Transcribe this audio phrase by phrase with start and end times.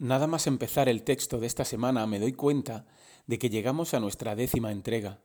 [0.00, 2.86] Nada más empezar el texto de esta semana me doy cuenta
[3.26, 5.20] de que llegamos a nuestra décima entrega,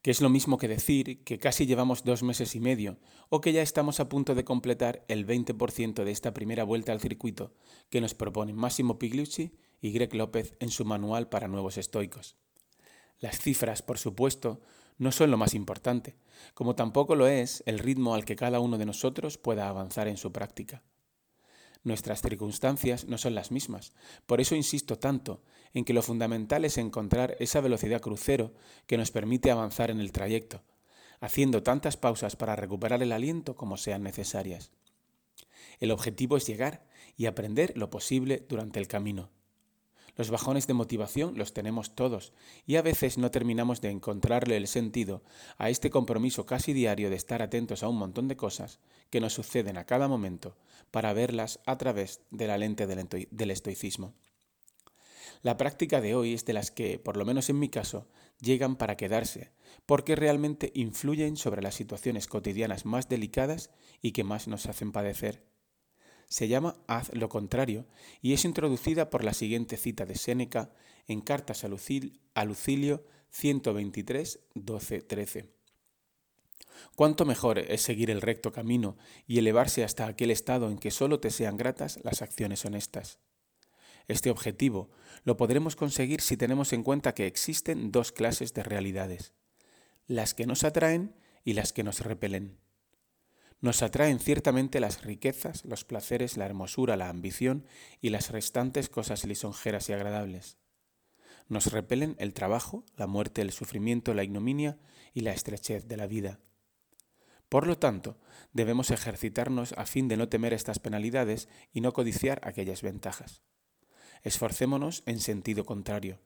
[0.00, 2.96] que es lo mismo que decir que casi llevamos dos meses y medio
[3.28, 7.02] o que ya estamos a punto de completar el 20% de esta primera vuelta al
[7.02, 7.52] circuito
[7.90, 9.52] que nos proponen Máximo Pigliucci
[9.82, 12.36] y Greg López en su manual para nuevos estoicos.
[13.18, 14.62] Las cifras, por supuesto,
[14.96, 16.16] no son lo más importante,
[16.54, 20.16] como tampoco lo es el ritmo al que cada uno de nosotros pueda avanzar en
[20.16, 20.82] su práctica.
[21.84, 23.92] Nuestras circunstancias no son las mismas.
[24.26, 25.42] Por eso insisto tanto
[25.74, 28.52] en que lo fundamental es encontrar esa velocidad crucero
[28.86, 30.62] que nos permite avanzar en el trayecto,
[31.20, 34.72] haciendo tantas pausas para recuperar el aliento como sean necesarias.
[35.78, 36.86] El objetivo es llegar
[37.16, 39.30] y aprender lo posible durante el camino.
[40.18, 42.32] Los bajones de motivación los tenemos todos
[42.66, 45.22] y a veces no terminamos de encontrarle el sentido
[45.58, 49.34] a este compromiso casi diario de estar atentos a un montón de cosas que nos
[49.34, 50.56] suceden a cada momento
[50.90, 54.12] para verlas a través de la lente del estoicismo.
[55.42, 58.08] La práctica de hoy es de las que, por lo menos en mi caso,
[58.40, 59.52] llegan para quedarse,
[59.86, 63.70] porque realmente influyen sobre las situaciones cotidianas más delicadas
[64.02, 65.44] y que más nos hacen padecer
[66.28, 67.86] se llama Haz lo contrario
[68.20, 70.70] y es introducida por la siguiente cita de Séneca
[71.06, 71.68] en Cartas a,
[72.44, 75.48] Lucilio 123, 12, 13.
[76.94, 81.18] Cuánto mejor es seguir el recto camino y elevarse hasta aquel estado en que sólo
[81.18, 83.18] te sean gratas las acciones honestas.
[84.06, 84.90] Este objetivo
[85.24, 89.32] lo podremos conseguir si tenemos en cuenta que existen dos clases de realidades,
[90.06, 92.58] las que nos atraen y las que nos repelen.
[93.60, 97.66] Nos atraen ciertamente las riquezas, los placeres, la hermosura, la ambición
[98.00, 100.58] y las restantes cosas lisonjeras y agradables.
[101.48, 104.78] Nos repelen el trabajo, la muerte, el sufrimiento, la ignominia
[105.12, 106.40] y la estrechez de la vida.
[107.48, 108.18] Por lo tanto,
[108.52, 113.42] debemos ejercitarnos a fin de no temer estas penalidades y no codiciar aquellas ventajas.
[114.22, 116.20] Esforcémonos en sentido contrario.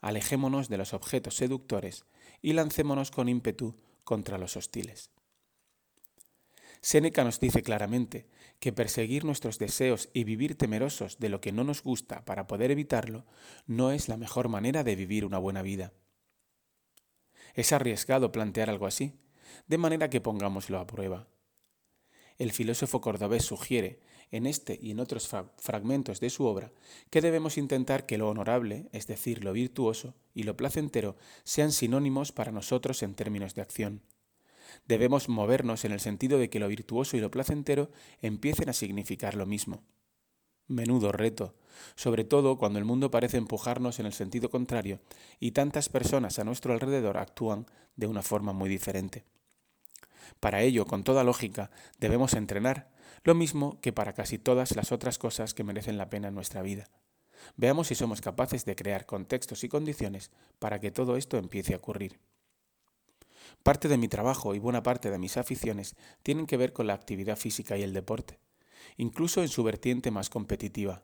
[0.00, 2.04] Alejémonos de los objetos seductores
[2.42, 5.10] y lancémonos con ímpetu contra los hostiles.
[6.82, 8.26] Séneca nos dice claramente
[8.58, 12.70] que perseguir nuestros deseos y vivir temerosos de lo que no nos gusta para poder
[12.70, 13.26] evitarlo
[13.66, 15.92] no es la mejor manera de vivir una buena vida.
[17.54, 19.12] Es arriesgado plantear algo así,
[19.66, 21.28] de manera que pongámoslo a prueba.
[22.38, 26.72] El filósofo cordobés sugiere, en este y en otros fragmentos de su obra,
[27.10, 32.32] que debemos intentar que lo honorable, es decir, lo virtuoso, y lo placentero sean sinónimos
[32.32, 34.02] para nosotros en términos de acción.
[34.86, 39.34] Debemos movernos en el sentido de que lo virtuoso y lo placentero empiecen a significar
[39.34, 39.82] lo mismo.
[40.66, 41.54] Menudo reto,
[41.96, 45.00] sobre todo cuando el mundo parece empujarnos en el sentido contrario
[45.40, 47.66] y tantas personas a nuestro alrededor actúan
[47.96, 49.24] de una forma muy diferente.
[50.38, 52.90] Para ello, con toda lógica, debemos entrenar,
[53.24, 56.62] lo mismo que para casi todas las otras cosas que merecen la pena en nuestra
[56.62, 56.88] vida.
[57.56, 61.78] Veamos si somos capaces de crear contextos y condiciones para que todo esto empiece a
[61.78, 62.20] ocurrir.
[63.62, 66.94] Parte de mi trabajo y buena parte de mis aficiones tienen que ver con la
[66.94, 68.38] actividad física y el deporte,
[68.96, 71.02] incluso en su vertiente más competitiva.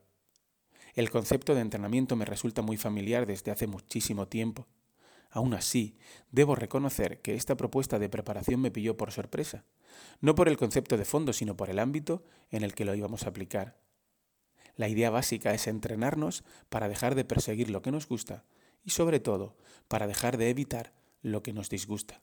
[0.95, 4.67] El concepto de entrenamiento me resulta muy familiar desde hace muchísimo tiempo.
[5.31, 5.99] Aún así,
[6.31, 9.65] debo reconocer que esta propuesta de preparación me pilló por sorpresa,
[10.23, 13.25] no por el concepto de fondo, sino por el ámbito en el que lo íbamos
[13.25, 13.79] a aplicar.
[14.77, 18.45] La idea básica es entrenarnos para dejar de perseguir lo que nos gusta
[18.85, 19.57] y sobre todo
[19.89, 22.23] para dejar de evitar lo que nos disgusta.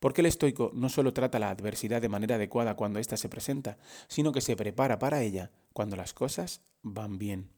[0.00, 3.78] Porque el estoico no solo trata la adversidad de manera adecuada cuando ésta se presenta,
[4.08, 7.50] sino que se prepara para ella cuando las cosas van bien.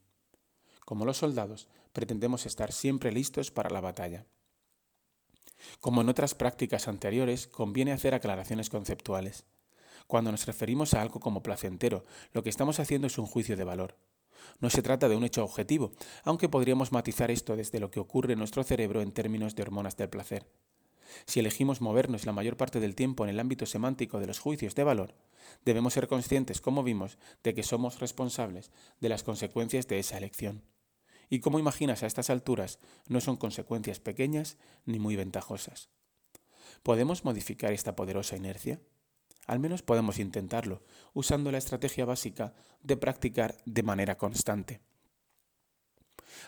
[0.85, 4.27] Como los soldados, pretendemos estar siempre listos para la batalla.
[5.81, 9.45] Como en otras prácticas anteriores, conviene hacer aclaraciones conceptuales.
[10.07, 13.65] Cuando nos referimos a algo como placentero, lo que estamos haciendo es un juicio de
[13.65, 13.97] valor.
[14.61, 15.93] No se trata de un hecho objetivo,
[16.23, 19.97] aunque podríamos matizar esto desde lo que ocurre en nuestro cerebro en términos de hormonas
[19.97, 20.47] del placer.
[21.27, 24.75] Si elegimos movernos la mayor parte del tiempo en el ámbito semántico de los juicios
[24.75, 25.15] de valor,
[25.65, 28.71] debemos ser conscientes, como vimos, de que somos responsables
[29.01, 30.63] de las consecuencias de esa elección.
[31.31, 32.79] Y como imaginas a estas alturas,
[33.09, 35.89] no son consecuencias pequeñas ni muy ventajosas.
[36.83, 38.81] ¿Podemos modificar esta poderosa inercia?
[39.47, 44.81] Al menos podemos intentarlo, usando la estrategia básica de practicar de manera constante.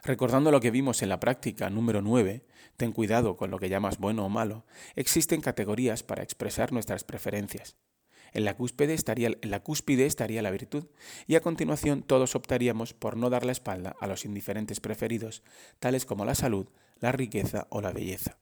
[0.03, 2.45] Recordando lo que vimos en la práctica número 9,
[2.77, 7.77] ten cuidado con lo que llamas bueno o malo, existen categorías para expresar nuestras preferencias.
[8.33, 10.87] En la, cúspide estaría, en la cúspide estaría la virtud,
[11.27, 15.43] y a continuación todos optaríamos por no dar la espalda a los indiferentes preferidos,
[15.79, 16.69] tales como la salud,
[17.01, 18.37] la riqueza o la belleza.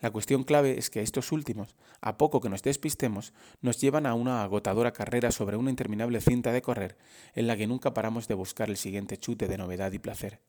[0.00, 4.14] La cuestión clave es que estos últimos, a poco que nos despistemos, nos llevan a
[4.14, 6.96] una agotadora carrera sobre una interminable cinta de correr
[7.34, 10.40] en la que nunca paramos de buscar el siguiente chute de novedad y placer.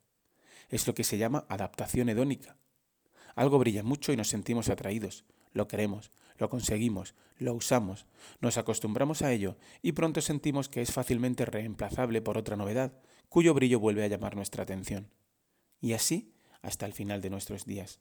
[0.69, 2.57] Es lo que se llama adaptación hedónica.
[3.35, 8.05] Algo brilla mucho y nos sentimos atraídos, lo queremos, lo conseguimos, lo usamos,
[8.41, 12.93] nos acostumbramos a ello y pronto sentimos que es fácilmente reemplazable por otra novedad,
[13.29, 15.09] cuyo brillo vuelve a llamar nuestra atención.
[15.81, 17.99] Y así hasta el final de nuestros días.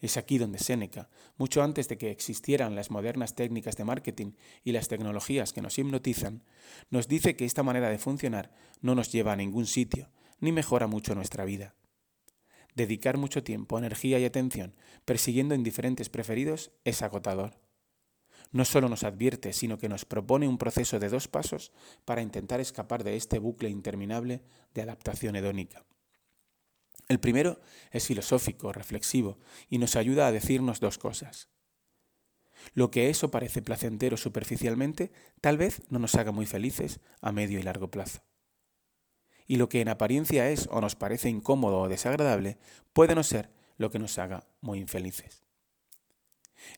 [0.00, 4.32] Es aquí donde Séneca, mucho antes de que existieran las modernas técnicas de marketing
[4.64, 6.44] y las tecnologías que nos hipnotizan,
[6.90, 10.10] nos dice que esta manera de funcionar no nos lleva a ningún sitio,
[10.40, 11.74] ni mejora mucho nuestra vida.
[12.74, 17.58] Dedicar mucho tiempo, energía y atención persiguiendo indiferentes preferidos es agotador.
[18.52, 21.72] No solo nos advierte, sino que nos propone un proceso de dos pasos
[22.04, 24.42] para intentar escapar de este bucle interminable
[24.74, 25.84] de adaptación hedónica.
[27.08, 27.60] El primero
[27.90, 29.38] es filosófico, reflexivo,
[29.70, 31.48] y nos ayuda a decirnos dos cosas.
[32.74, 35.10] Lo que eso parece placentero superficialmente,
[35.40, 38.20] tal vez no nos haga muy felices a medio y largo plazo.
[39.46, 42.58] Y lo que en apariencia es o nos parece incómodo o desagradable,
[42.92, 45.47] puede no ser lo que nos haga muy infelices.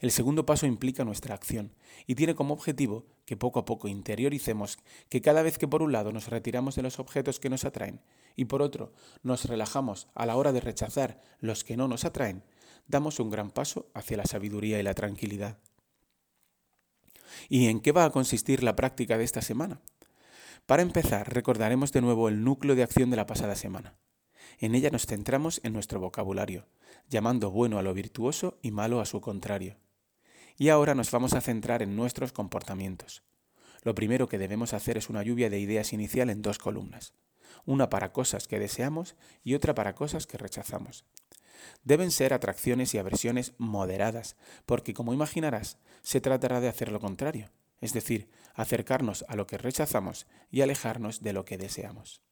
[0.01, 1.73] El segundo paso implica nuestra acción
[2.07, 4.79] y tiene como objetivo que poco a poco interioricemos
[5.09, 8.01] que cada vez que por un lado nos retiramos de los objetos que nos atraen
[8.37, 8.93] y por otro
[9.23, 12.43] nos relajamos a la hora de rechazar los que no nos atraen,
[12.87, 15.59] damos un gran paso hacia la sabiduría y la tranquilidad.
[17.49, 19.81] ¿Y en qué va a consistir la práctica de esta semana?
[20.67, 23.95] Para empezar, recordaremos de nuevo el núcleo de acción de la pasada semana.
[24.59, 26.67] En ella nos centramos en nuestro vocabulario,
[27.09, 29.77] llamando bueno a lo virtuoso y malo a su contrario.
[30.57, 33.23] Y ahora nos vamos a centrar en nuestros comportamientos.
[33.83, 37.15] Lo primero que debemos hacer es una lluvia de ideas inicial en dos columnas,
[37.65, 41.05] una para cosas que deseamos y otra para cosas que rechazamos.
[41.85, 44.37] Deben ser atracciones y aversiones moderadas,
[44.67, 47.51] porque como imaginarás, se tratará de hacer lo contrario,
[47.81, 52.23] es decir, acercarnos a lo que rechazamos y alejarnos de lo que deseamos.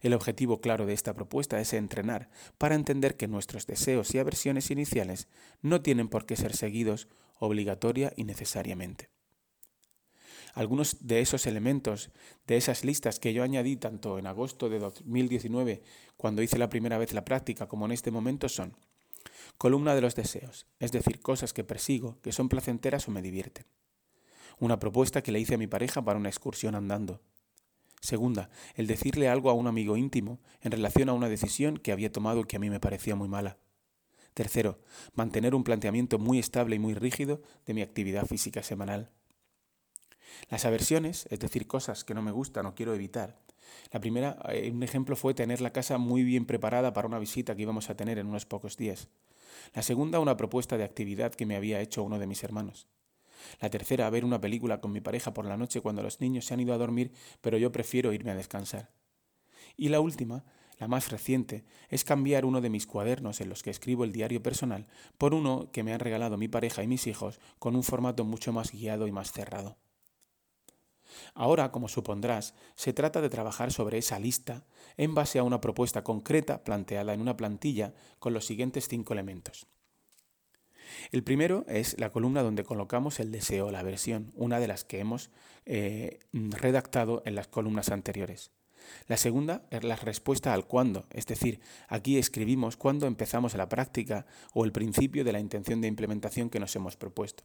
[0.00, 4.70] El objetivo claro de esta propuesta es entrenar para entender que nuestros deseos y aversiones
[4.70, 5.28] iniciales
[5.60, 7.08] no tienen por qué ser seguidos
[7.38, 9.10] obligatoria y necesariamente.
[10.54, 12.10] Algunos de esos elementos,
[12.46, 15.82] de esas listas que yo añadí tanto en agosto de 2019,
[16.16, 18.76] cuando hice la primera vez la práctica, como en este momento son
[19.56, 23.64] columna de los deseos, es decir, cosas que persigo, que son placenteras o me divierten.
[24.58, 27.20] Una propuesta que le hice a mi pareja para una excursión andando.
[28.02, 32.10] Segunda, el decirle algo a un amigo íntimo en relación a una decisión que había
[32.10, 33.58] tomado que a mí me parecía muy mala.
[34.34, 34.80] Tercero,
[35.14, 39.12] mantener un planteamiento muy estable y muy rígido de mi actividad física semanal.
[40.50, 43.38] Las aversiones, es decir, cosas que no me gustan o quiero evitar.
[43.92, 47.54] La primera, eh, un ejemplo fue tener la casa muy bien preparada para una visita
[47.54, 49.10] que íbamos a tener en unos pocos días.
[49.74, 52.88] La segunda, una propuesta de actividad que me había hecho uno de mis hermanos.
[53.60, 56.54] La tercera, ver una película con mi pareja por la noche cuando los niños se
[56.54, 58.90] han ido a dormir, pero yo prefiero irme a descansar.
[59.76, 60.44] Y la última,
[60.78, 64.42] la más reciente, es cambiar uno de mis cuadernos en los que escribo el diario
[64.42, 68.24] personal por uno que me han regalado mi pareja y mis hijos con un formato
[68.24, 69.78] mucho más guiado y más cerrado.
[71.34, 74.64] Ahora, como supondrás, se trata de trabajar sobre esa lista
[74.96, 79.66] en base a una propuesta concreta planteada en una plantilla con los siguientes cinco elementos.
[81.10, 85.00] El primero es la columna donde colocamos el deseo, la versión, una de las que
[85.00, 85.30] hemos
[85.66, 88.52] eh, redactado en las columnas anteriores.
[89.06, 94.26] La segunda es la respuesta al cuándo, es decir, aquí escribimos cuándo empezamos la práctica
[94.54, 97.44] o el principio de la intención de implementación que nos hemos propuesto.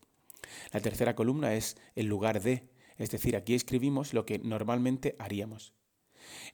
[0.72, 5.74] La tercera columna es el lugar de, es decir, aquí escribimos lo que normalmente haríamos.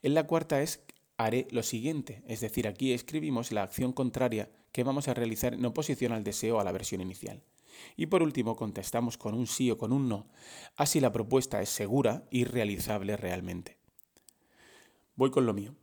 [0.02, 0.84] En la cuarta es
[1.16, 5.64] haré lo siguiente, es decir, aquí escribimos la acción contraria que vamos a realizar en
[5.64, 7.42] oposición al deseo a la versión inicial.
[7.96, 10.28] Y por último, contestamos con un sí o con un no,
[10.76, 13.78] así la propuesta es segura y realizable realmente.
[15.16, 15.74] Voy con lo mío.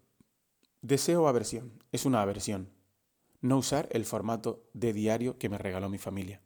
[0.82, 1.84] Deseo aversión.
[1.92, 2.70] Es una aversión.
[3.40, 6.42] No usar el formato de diario que me regaló mi familia.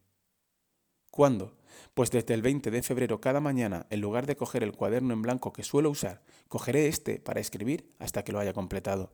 [1.15, 1.55] ¿Cuándo?
[1.93, 5.21] Pues desde el 20 de febrero cada mañana, en lugar de coger el cuaderno en
[5.21, 9.13] blanco que suelo usar, cogeré este para escribir hasta que lo haya completado.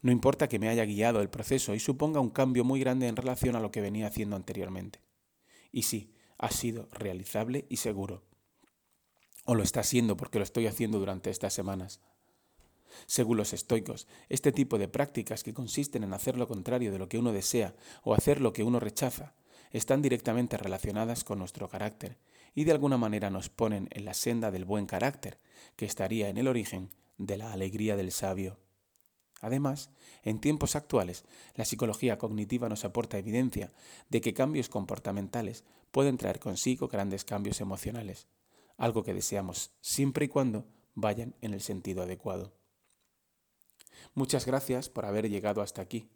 [0.00, 3.16] No importa que me haya guiado el proceso y suponga un cambio muy grande en
[3.16, 5.02] relación a lo que venía haciendo anteriormente.
[5.72, 8.22] Y sí, ha sido realizable y seguro.
[9.44, 12.00] O lo está siendo porque lo estoy haciendo durante estas semanas.
[13.04, 17.10] Según los estoicos, este tipo de prácticas que consisten en hacer lo contrario de lo
[17.10, 19.34] que uno desea o hacer lo que uno rechaza,
[19.74, 22.16] están directamente relacionadas con nuestro carácter
[22.54, 25.40] y de alguna manera nos ponen en la senda del buen carácter,
[25.74, 28.60] que estaría en el origen de la alegría del sabio.
[29.40, 29.90] Además,
[30.22, 31.24] en tiempos actuales,
[31.56, 33.72] la psicología cognitiva nos aporta evidencia
[34.10, 38.28] de que cambios comportamentales pueden traer consigo grandes cambios emocionales,
[38.76, 42.54] algo que deseamos siempre y cuando vayan en el sentido adecuado.
[44.14, 46.08] Muchas gracias por haber llegado hasta aquí.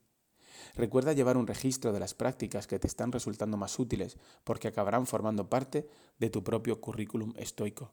[0.74, 5.06] Recuerda llevar un registro de las prácticas que te están resultando más útiles porque acabarán
[5.06, 5.88] formando parte
[6.18, 7.92] de tu propio currículum estoico.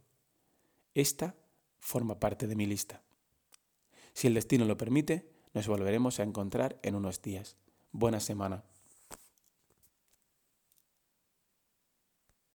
[0.93, 1.35] Esta
[1.79, 3.03] forma parte de mi lista.
[4.13, 7.57] Si el destino lo permite, nos volveremos a encontrar en unos días.
[7.91, 8.63] Buena semana.